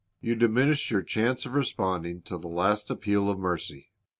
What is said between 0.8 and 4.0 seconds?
your chance of responcling to the last appeal of mercy.